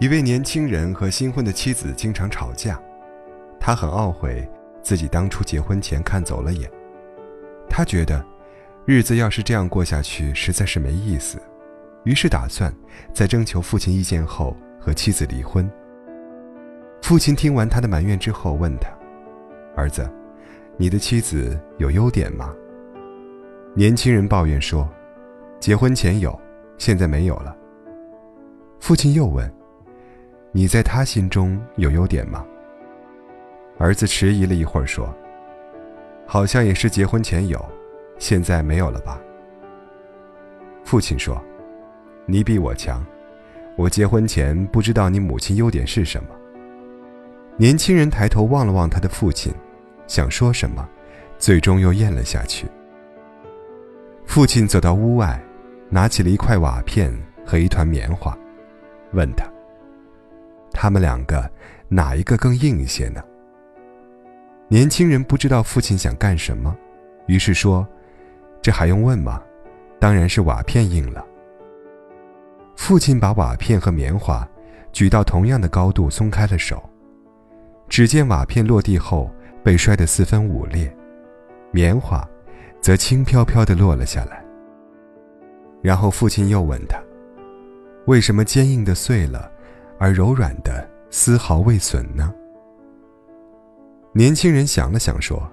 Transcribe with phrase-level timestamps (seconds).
[0.00, 2.80] 一位年轻人和新婚的妻子经常吵架，
[3.60, 4.48] 他很懊悔
[4.80, 6.70] 自己当初结婚前看走了眼。
[7.68, 8.24] 他觉得，
[8.86, 11.38] 日子要是这样过下去，实在是没意思，
[12.04, 12.74] 于是打算
[13.12, 15.70] 在征求父亲意见后和妻子离婚。
[17.02, 18.88] 父亲听完他的埋怨之后，问他
[19.76, 20.10] ：“儿子，
[20.78, 22.54] 你的妻子有优点吗？”
[23.76, 24.88] 年轻人抱怨说
[25.60, 26.40] ：“结婚前有，
[26.78, 27.54] 现在没有了。”
[28.80, 29.59] 父亲又问。
[30.52, 32.44] 你在他心中有优点吗？
[33.78, 35.08] 儿子迟疑了一会儿，说
[36.26, 37.64] ：“好像也是结婚前有，
[38.18, 39.20] 现在没有了吧。”
[40.84, 41.40] 父亲说
[42.26, 43.04] ：“你比我强，
[43.76, 46.30] 我结婚前不知道你母亲优点是什么。”
[47.56, 49.52] 年轻人抬头望了望他的父亲，
[50.06, 50.88] 想说什么，
[51.38, 52.66] 最终又咽了下去。
[54.26, 55.42] 父亲走到屋外，
[55.88, 57.12] 拿起了一块瓦片
[57.44, 58.36] 和一团棉花，
[59.12, 59.49] 问他。
[60.72, 61.50] 他们两个
[61.88, 63.22] 哪一个更硬一些呢？
[64.68, 66.76] 年轻人不知道父亲想干什么，
[67.26, 67.86] 于是说
[68.62, 69.42] ：“这还用问吗？
[69.98, 71.26] 当然是瓦片硬了。”
[72.76, 74.48] 父亲把瓦片和棉花
[74.92, 76.82] 举到同样的高度，松开了手。
[77.88, 79.28] 只见瓦片落地后
[79.64, 80.96] 被摔得四分五裂，
[81.72, 82.26] 棉花
[82.80, 84.42] 则轻飘飘地落了下来。
[85.82, 86.96] 然后父亲又问他
[88.06, 89.50] ：“为什么坚硬的碎了？”
[90.00, 92.32] 而柔软的丝毫未损呢？
[94.14, 95.46] 年轻人想了想说：“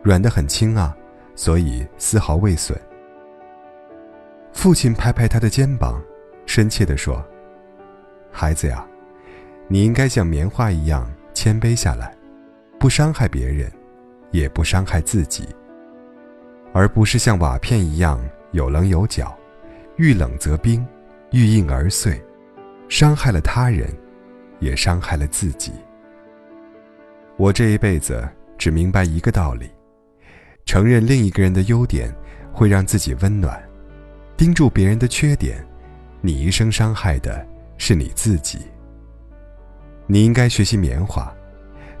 [0.00, 0.96] 软的很轻啊，
[1.34, 2.80] 所以丝毫未损。”
[4.54, 6.00] 父亲拍拍他的肩膀，
[6.46, 7.20] 深切地说
[8.30, 8.86] ：“孩子呀，
[9.66, 12.16] 你应该像棉花一样谦卑下来，
[12.78, 13.68] 不伤害别人，
[14.30, 15.48] 也不伤害自己，
[16.72, 19.36] 而不是像瓦片一样有棱有角，
[19.96, 20.86] 遇冷则冰，
[21.32, 22.24] 遇硬而碎。”
[22.88, 23.88] 伤害了他人，
[24.60, 25.72] 也伤害了自己。
[27.36, 29.70] 我这一辈子只明白一个道理：
[30.64, 32.14] 承认另一个人的优点，
[32.52, 33.58] 会让自己温暖；
[34.36, 35.66] 盯住别人的缺点，
[36.20, 37.44] 你一生伤害的
[37.78, 38.60] 是你自己。
[40.06, 41.34] 你应该学习棉花，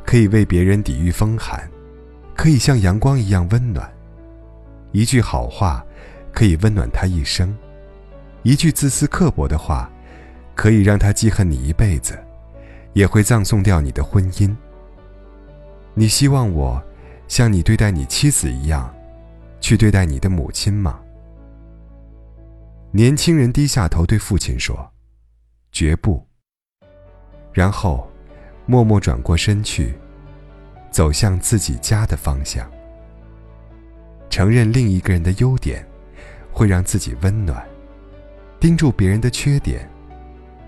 [0.04, 1.68] 可以为别人抵御风寒，
[2.36, 3.90] 可以像阳光一样温暖。
[4.92, 5.84] 一句好话，
[6.32, 7.48] 可以温暖他一生；
[8.42, 9.90] 一句自私刻薄的话。
[10.54, 12.18] 可以让他记恨你一辈子，
[12.92, 14.54] 也会葬送掉你的婚姻。
[15.94, 16.82] 你希望我
[17.28, 18.92] 像你对待你妻子一样，
[19.60, 21.00] 去对待你的母亲吗？
[22.90, 24.92] 年轻人低下头对父亲说
[25.72, 26.24] ：“绝不。”
[27.52, 28.08] 然后，
[28.66, 29.94] 默默转过身去，
[30.90, 32.70] 走向自己家的方向。
[34.30, 35.84] 承认另一个人的优点，
[36.52, 37.60] 会让自己温暖；
[38.58, 39.88] 盯住别人的缺点。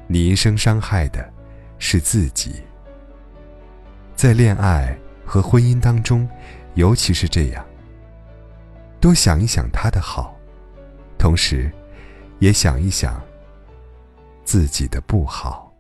[0.06, 1.32] 你一生伤害的，
[1.78, 2.62] 是自己。
[4.14, 6.28] 在恋爱和婚姻当中，
[6.74, 7.64] 尤其是这样。
[9.00, 10.34] 多想一想他的好，
[11.18, 11.70] 同时，
[12.38, 13.20] 也想一想
[14.44, 15.72] 自己的不好。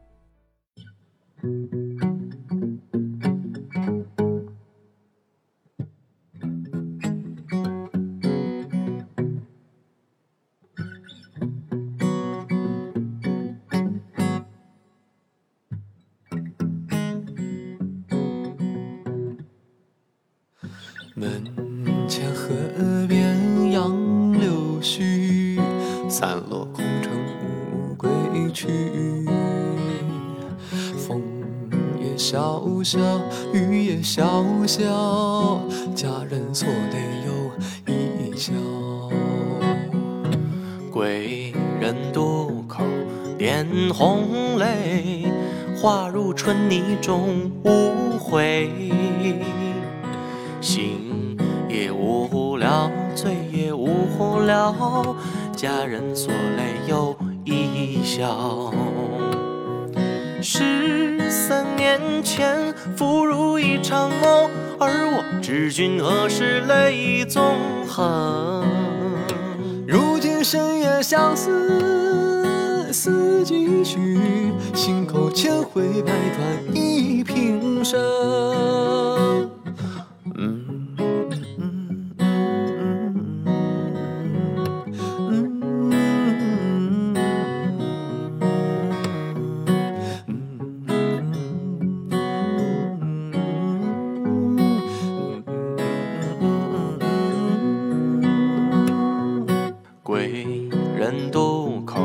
[21.18, 21.42] 门
[22.06, 22.52] 前河
[23.08, 23.90] 边杨
[24.38, 25.58] 柳絮，
[26.10, 27.10] 散落空城
[27.40, 28.10] 无归
[28.52, 28.68] 去。
[30.98, 31.22] 风
[31.98, 32.98] 也萧萧，
[33.54, 35.62] 雨也萧萧，
[35.94, 37.30] 佳人错泪又
[37.90, 38.52] 一宵。
[40.92, 41.50] 归
[41.80, 42.84] 人渡口
[43.38, 45.24] 点红泪，
[45.80, 48.92] 化入春泥终无悔。
[55.56, 58.72] 佳人锁泪又一宵。
[60.42, 67.42] 十三年前，复如一场梦，而我知君何时泪纵
[67.88, 68.64] 横。
[69.88, 74.20] 如今深夜相思，思几许，
[74.74, 77.96] 心口千回百转一平生。
[100.96, 102.00] 人渡口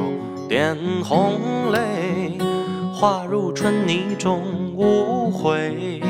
[0.48, 2.38] 点红泪，
[2.94, 4.42] 化入春泥终
[4.76, 6.02] 无悔。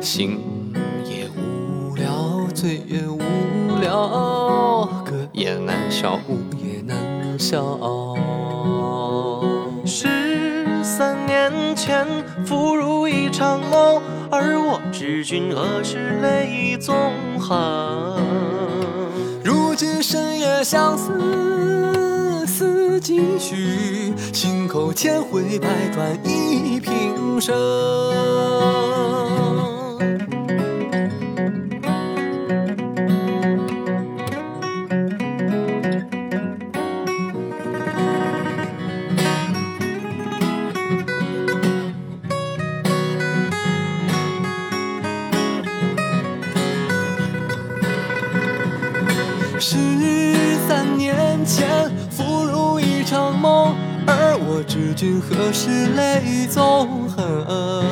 [0.00, 0.38] 心
[1.04, 3.18] 也无聊，醉也无
[3.80, 7.78] 聊，歌也难笑，舞也难消。
[9.84, 12.06] 十三年前，
[12.44, 14.00] 复如一场梦，
[14.30, 16.94] 而我知君何时泪纵
[17.38, 18.16] 横。
[20.68, 24.12] 相思，思几许？
[24.32, 27.54] 心口千回百转，一平生。
[54.76, 57.82] 知君何时泪纵横。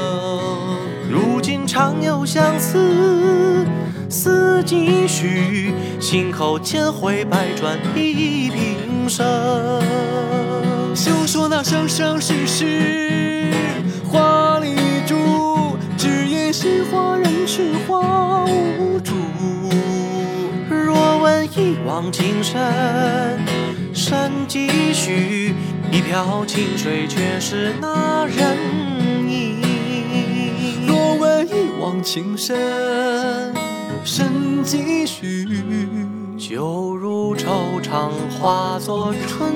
[1.11, 3.67] 如今常有相思，
[4.11, 5.73] 思几许？
[5.99, 9.25] 心口千回百转，一平生。
[10.95, 13.51] 休说那生生世世，
[14.07, 14.77] 花里
[15.07, 19.15] 住，只因心花人去花无主。
[20.69, 22.61] 若问一往情深，
[23.95, 25.55] 深几许？
[25.95, 28.59] 一瓢清水，却是那人
[29.31, 29.63] 影。
[30.89, 33.55] 若问一往情深，
[34.03, 35.47] 深几许？
[36.37, 39.53] 酒入愁肠化作春。